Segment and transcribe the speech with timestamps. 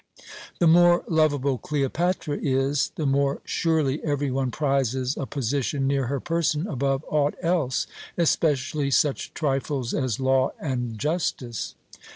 [0.57, 6.19] The more lovable Cleopatra is, the more surely every one prizes a position near her
[6.19, 7.85] person above aught else,
[8.17, 11.75] especially such trifles as law and justice."